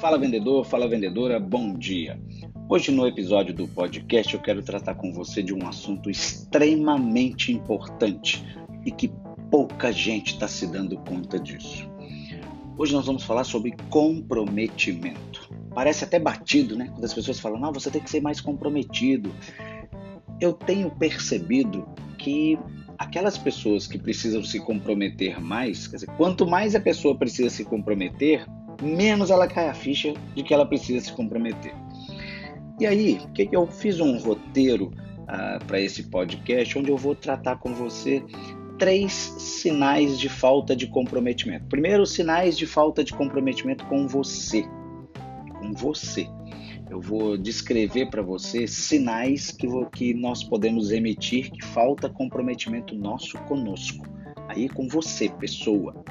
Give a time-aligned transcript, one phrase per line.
[0.00, 2.20] Fala vendedor, fala vendedora, bom dia.
[2.68, 8.46] Hoje no episódio do podcast eu quero tratar com você de um assunto extremamente importante
[8.86, 9.12] e que
[9.50, 11.90] pouca gente está se dando conta disso.
[12.76, 15.52] Hoje nós vamos falar sobre comprometimento.
[15.74, 16.88] Parece até batido, né?
[16.92, 19.34] Quando as pessoas falam, não, você tem que ser mais comprometido.
[20.40, 21.84] Eu tenho percebido
[22.16, 22.56] que
[22.96, 27.64] aquelas pessoas que precisam se comprometer mais, quer dizer, quanto mais a pessoa precisa se
[27.64, 28.46] comprometer,
[28.82, 31.74] menos ela cai a ficha de que ela precisa se comprometer.
[32.80, 34.92] E aí, que eu fiz um roteiro
[35.22, 38.22] uh, para esse podcast onde eu vou tratar com você
[38.78, 41.66] três sinais de falta de comprometimento.
[41.66, 44.64] Primeiro, sinais de falta de comprometimento com você.
[45.58, 46.28] Com você
[46.90, 53.38] eu vou descrever para você sinais que, que nós podemos emitir que falta comprometimento nosso
[53.40, 54.06] conosco,
[54.48, 56.02] aí com você, pessoa.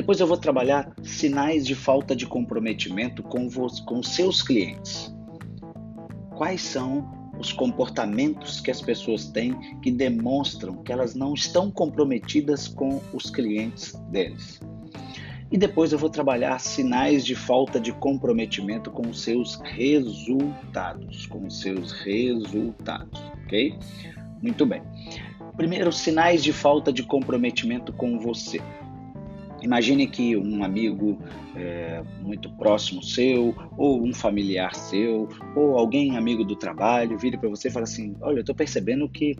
[0.00, 3.46] Depois eu vou trabalhar sinais de falta de comprometimento com,
[3.84, 5.14] com seus clientes.
[6.38, 7.06] Quais são
[7.38, 13.28] os comportamentos que as pessoas têm que demonstram que elas não estão comprometidas com os
[13.28, 14.58] clientes deles?
[15.52, 21.46] E depois eu vou trabalhar sinais de falta de comprometimento com os seus resultados, com
[21.46, 23.78] os seus resultados, ok?
[24.40, 24.80] Muito bem.
[25.58, 28.62] Primeiro, sinais de falta de comprometimento com você.
[29.62, 31.18] Imagine que um amigo
[31.54, 37.48] é, muito próximo seu, ou um familiar seu, ou alguém amigo do trabalho, vire para
[37.48, 39.36] você e fala assim: Olha, eu estou percebendo que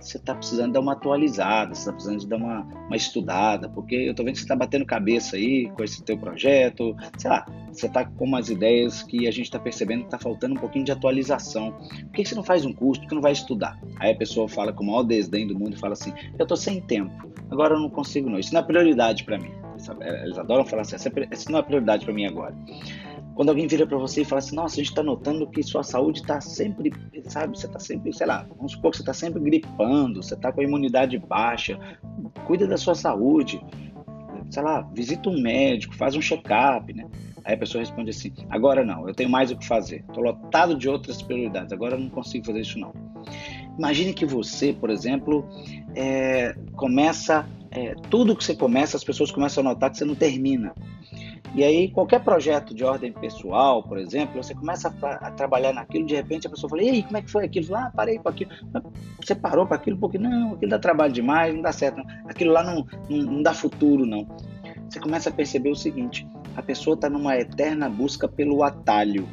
[0.00, 3.94] você está precisando dar uma atualizada, você está precisando de dar uma, uma estudada, porque
[3.94, 7.46] eu estou vendo que você está batendo cabeça aí com esse teu projeto, sei lá,
[7.72, 10.84] você está com umas ideias que a gente está percebendo que está faltando um pouquinho
[10.84, 11.72] de atualização.
[11.72, 13.00] Por que você não faz um curso?
[13.00, 13.78] Por que não vai estudar?
[13.98, 16.56] Aí a pessoa fala com o maior desdém do mundo e fala assim: Eu estou
[16.56, 19.63] sem tempo, agora eu não consigo não, isso não é prioridade para mim.
[20.00, 22.54] É, eles adoram falar assim, essa não é prioridade para mim agora.
[23.34, 25.82] Quando alguém vira para você e fala assim, nossa, a gente está notando que sua
[25.82, 26.92] saúde está sempre,
[27.24, 30.52] sabe, você está sempre, sei lá, vamos supor que você está sempre gripando, você está
[30.52, 31.78] com a imunidade baixa,
[32.46, 33.60] cuida da sua saúde,
[34.50, 37.06] sei lá, visita um médico, faz um check-up, né?
[37.44, 40.76] Aí a pessoa responde assim, agora não, eu tenho mais o que fazer, estou lotado
[40.76, 42.92] de outras prioridades, agora eu não consigo fazer isso não.
[43.76, 45.44] Imagine que você, por exemplo,
[45.96, 50.14] é, começa é, tudo que você começa, as pessoas começam a notar que você não
[50.14, 50.72] termina.
[51.54, 56.06] E aí, qualquer projeto de ordem pessoal, por exemplo, você começa a, a, trabalhar naquilo,
[56.06, 57.66] de repente a pessoa fala, e aí, como é que foi aquilo?
[57.66, 58.50] Fala, ah, parei com aquilo.
[59.20, 62.04] Você parou para aquilo porque, não, aquilo dá trabalho demais, não dá certo, não.
[62.28, 64.26] aquilo lá não, não, não dá futuro, não.
[64.88, 66.26] Você começa a perceber o seguinte,
[66.56, 69.28] a pessoa está numa eterna busca pelo atalho.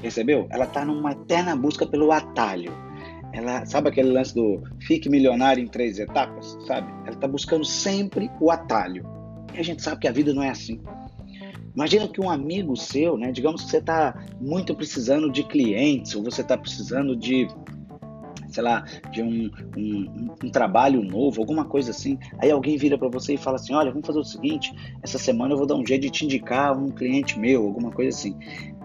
[0.00, 0.46] Percebeu?
[0.50, 2.72] Ela está numa eterna busca pelo atalho
[3.34, 6.90] ela sabe aquele lance do fique milionário em três etapas, sabe?
[7.02, 9.04] Ela está buscando sempre o atalho.
[9.54, 10.80] E a gente sabe que a vida não é assim.
[11.74, 13.32] Imagina que um amigo seu, né?
[13.32, 17.48] Digamos que você está muito precisando de clientes, ou você está precisando de,
[18.48, 22.16] sei lá, de um, um, um, trabalho novo, alguma coisa assim.
[22.38, 24.72] Aí alguém vira para você e fala assim: Olha, vamos fazer o seguinte:
[25.02, 28.16] essa semana eu vou dar um jeito de te indicar um cliente meu, alguma coisa
[28.16, 28.36] assim.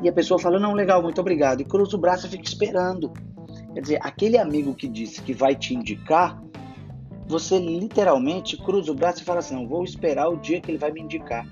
[0.01, 1.61] E a pessoa fala: Não, legal, muito obrigado.
[1.61, 3.13] E cruza o braço e fica esperando.
[3.73, 6.41] Quer dizer, aquele amigo que disse que vai te indicar,
[7.27, 10.77] você literalmente cruza o braço e fala assim: não, vou esperar o dia que ele
[10.77, 11.45] vai me indicar.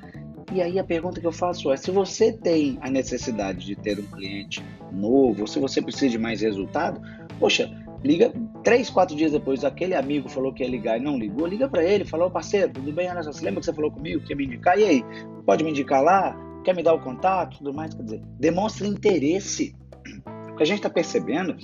[0.51, 3.99] E aí a pergunta que eu faço é: se você tem a necessidade de ter
[3.99, 6.99] um cliente novo, se você precisa de mais resultado,
[7.39, 7.69] poxa,
[8.03, 11.69] liga três, quatro dias depois, aquele amigo falou que ia ligar e não ligou, liga
[11.69, 13.09] para ele, falou, parceiro, tudo bem?
[13.09, 14.77] Olha você lembra que você falou comigo que ia me indicar?
[14.79, 15.05] E aí,
[15.45, 16.35] pode me indicar lá?
[16.63, 17.59] Quer me dar o contato?
[17.59, 17.93] Tudo mais?
[17.93, 19.75] Quer dizer, demonstra interesse.
[20.51, 21.55] O que a gente está percebendo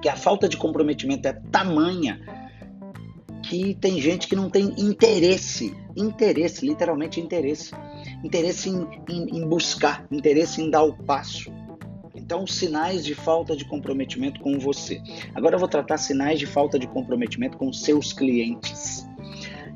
[0.00, 2.20] que a falta de comprometimento é tamanha
[3.42, 7.72] que tem gente que não tem interesse, interesse, literalmente interesse,
[8.22, 11.50] interesse em, em, em buscar, interesse em dar o passo.
[12.14, 15.02] Então, sinais de falta de comprometimento com você.
[15.34, 19.04] Agora eu vou tratar sinais de falta de comprometimento com seus clientes.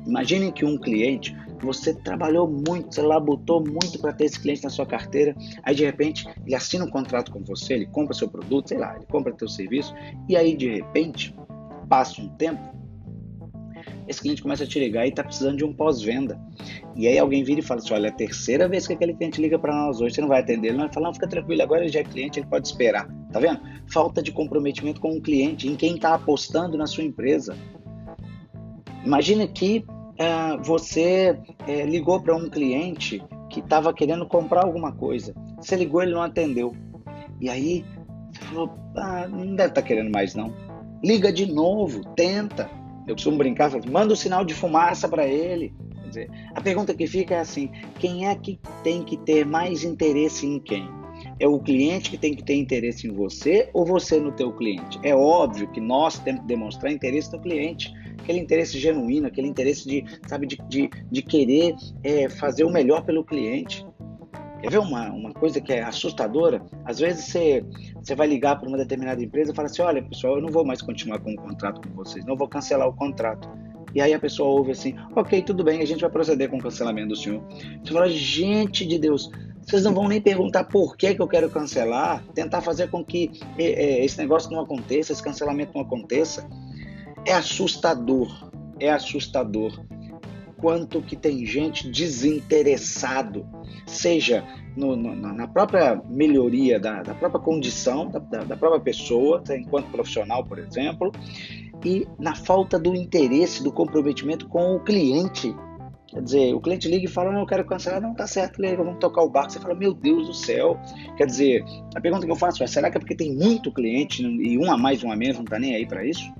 [0.05, 4.69] Imaginem que um cliente você trabalhou muito, você labutou muito para ter esse cliente na
[4.69, 8.69] sua carteira, aí de repente ele assina um contrato com você, ele compra seu produto,
[8.69, 9.93] sei lá, ele compra teu serviço,
[10.27, 11.35] e aí de repente,
[11.87, 12.75] passa um tempo,
[14.07, 16.39] esse cliente começa a te ligar e está precisando de um pós-venda.
[16.95, 19.41] E aí alguém vira e fala assim, olha, é a terceira vez que aquele cliente
[19.41, 20.69] liga para nós hoje, você não vai atender.
[20.69, 23.07] Ele vai falar, não, fica tranquilo, agora ele já é cliente, ele pode esperar.
[23.31, 23.59] Tá vendo?
[23.91, 27.55] Falta de comprometimento com o cliente, em quem está apostando na sua empresa.
[29.03, 29.83] Imagina que
[30.17, 35.33] é, você é, ligou para um cliente que estava querendo comprar alguma coisa.
[35.57, 36.73] Você ligou, ele não atendeu.
[37.39, 37.85] E aí
[38.31, 40.53] você falou: ah, não deve estar tá querendo mais não.
[41.03, 42.69] Liga de novo, tenta.
[43.07, 45.73] Eu costumo brincar, falo, manda um sinal de fumaça para ele.
[46.01, 47.69] Quer dizer, a pergunta que fica é assim:
[47.99, 50.89] quem é que tem que ter mais interesse em quem?
[51.39, 54.99] É o cliente que tem que ter interesse em você ou você no teu cliente?
[55.03, 59.87] É óbvio que nós temos que demonstrar interesse no cliente, aquele interesse genuíno, aquele interesse
[59.87, 63.85] de, sabe, de, de, de querer é, fazer o melhor pelo cliente.
[64.61, 66.65] Quer ver uma, uma coisa que é assustadora?
[66.85, 67.65] Às vezes você,
[67.95, 70.65] você vai ligar para uma determinada empresa e fala assim: olha, pessoal, eu não vou
[70.65, 73.49] mais continuar com o contrato com vocês, não vou cancelar o contrato.
[73.93, 76.61] E aí a pessoa ouve assim: ok, tudo bem, a gente vai proceder com o
[76.61, 77.43] cancelamento do senhor.
[77.83, 79.29] Você fala: gente de Deus,
[79.65, 83.31] vocês não vão nem perguntar por que, que eu quero cancelar, tentar fazer com que
[83.57, 86.47] é, esse negócio não aconteça, esse cancelamento não aconteça.
[87.25, 89.83] É assustador, é assustador
[90.57, 93.45] quanto que tem gente desinteressado,
[93.85, 94.43] seja
[94.75, 99.91] no, no, na própria melhoria da, da própria condição da, da, própria pessoa, tá, enquanto
[99.91, 101.11] profissional, por exemplo,
[101.83, 105.55] e na falta do interesse, do comprometimento com o cliente.
[106.07, 108.83] Quer dizer, o cliente liga e fala, não, eu quero cancelar, não, tá certo, liga,
[108.83, 109.51] vamos tocar o barco.
[109.51, 110.79] Você fala, meu Deus do céu.
[111.17, 111.63] Quer dizer,
[111.95, 114.71] a pergunta que eu faço é, será que é porque tem muito cliente e um
[114.71, 116.31] a mais, um a menos, não tá nem aí para isso?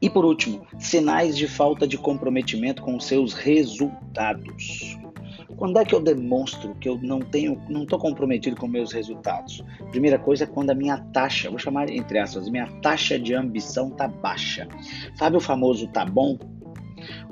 [0.00, 4.98] E por último, sinais de falta de comprometimento com os seus resultados.
[5.56, 9.64] Quando é que eu demonstro que eu não tenho, não estou comprometido com meus resultados?
[9.90, 13.90] Primeira coisa é quando a minha taxa, vou chamar entre aspas, minha taxa de ambição
[13.90, 14.66] tá baixa.
[15.14, 16.36] Sabe o famoso tá bom?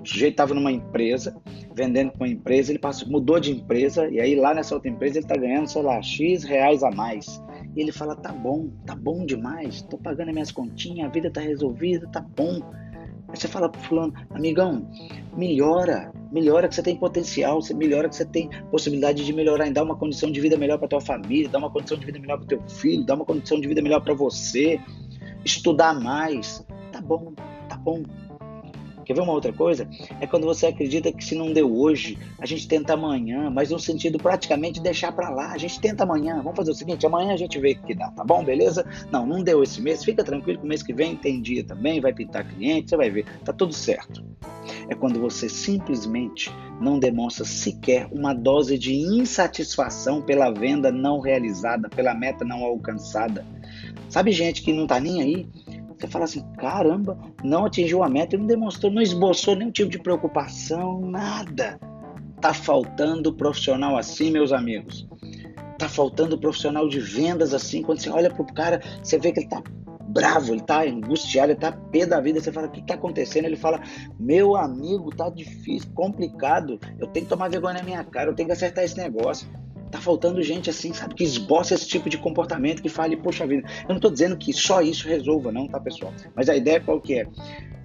[0.00, 1.36] O sujeito estava numa empresa,
[1.74, 5.19] vendendo com uma empresa, ele passou, mudou de empresa e aí lá nessa outra empresa
[5.19, 7.42] ele está ganhando, sei lá, X reais a mais.
[7.76, 11.30] E ele fala: tá bom, tá bom demais, tô pagando as minhas continhas, a vida
[11.30, 12.60] tá resolvida, tá bom.
[13.28, 14.86] Aí você fala pro fulano, amigão,
[15.34, 19.72] melhora, melhora que você tem potencial, você melhora que você tem possibilidade de melhorar, em
[19.72, 22.36] dar uma condição de vida melhor para tua família, dar uma condição de vida melhor
[22.38, 24.78] para teu filho, dar uma condição de vida melhor para você,
[25.44, 26.62] estudar mais.
[26.92, 27.32] Tá bom,
[27.70, 28.02] tá bom,
[29.12, 29.87] Quer ver uma outra coisa?
[30.23, 33.79] É quando você acredita que se não deu hoje, a gente tenta amanhã, mas no
[33.79, 35.53] sentido praticamente deixar para lá.
[35.53, 36.37] A gente tenta amanhã.
[36.37, 38.43] Vamos fazer o seguinte: amanhã a gente vê que dá, tá bom?
[38.43, 38.87] Beleza?
[39.11, 40.03] Não, não deu esse mês.
[40.03, 43.11] Fica tranquilo que o mês que vem tem dia também, vai pintar cliente, você vai
[43.11, 43.26] ver.
[43.44, 44.25] Tá tudo certo.
[44.88, 46.50] É quando você simplesmente
[46.81, 53.44] não demonstra sequer uma dose de insatisfação pela venda não realizada, pela meta não alcançada.
[54.09, 55.47] Sabe gente que não tá nem aí?
[56.02, 59.88] Você fala assim, caramba, não atingiu a meta e não demonstrou, não esboçou nenhum tipo
[59.88, 61.78] de preocupação, nada.
[62.40, 65.06] Tá faltando profissional assim, meus amigos.
[65.78, 67.82] Tá faltando profissional de vendas assim.
[67.82, 69.62] Quando você olha pro cara, você vê que ele tá
[70.08, 72.40] bravo, ele tá angustiado, ele tá pé da vida.
[72.40, 73.44] Você fala, o que tá acontecendo?
[73.44, 73.81] Ele fala,
[74.19, 76.81] meu amigo, tá difícil, complicado.
[76.99, 79.49] Eu tenho que tomar vergonha na minha cara, eu tenho que acertar esse negócio.
[79.92, 83.68] Tá faltando gente assim, sabe, que esboça esse tipo de comportamento, que fale, poxa vida.
[83.82, 86.14] Eu não estou dizendo que só isso resolva, não, tá, pessoal?
[86.34, 87.26] Mas a ideia qual que é?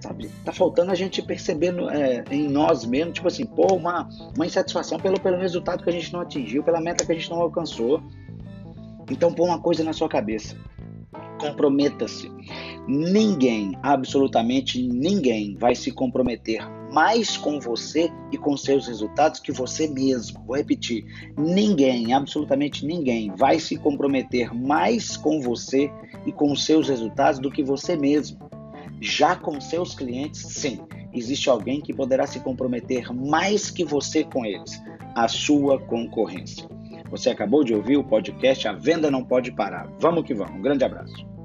[0.00, 4.46] Sabe, tá faltando a gente perceber é, em nós mesmos, tipo assim, pô, uma, uma
[4.46, 7.42] insatisfação pelo, pelo resultado que a gente não atingiu, pela meta que a gente não
[7.42, 8.02] alcançou.
[9.10, 10.56] Então, põe uma coisa na sua cabeça.
[11.38, 12.30] Comprometa-se.
[12.86, 19.86] Ninguém, absolutamente ninguém, vai se comprometer mais com você e com seus resultados que você
[19.86, 20.42] mesmo.
[20.46, 21.04] Vou repetir:
[21.36, 25.90] ninguém, absolutamente ninguém, vai se comprometer mais com você
[26.26, 28.48] e com seus resultados do que você mesmo.
[29.00, 30.80] Já com seus clientes, sim,
[31.12, 34.82] existe alguém que poderá se comprometer mais que você com eles,
[35.14, 36.77] a sua concorrência.
[37.10, 39.88] Você acabou de ouvir o podcast A Venda Não Pode Parar.
[39.98, 40.56] Vamos que vamos.
[40.56, 41.37] Um grande abraço.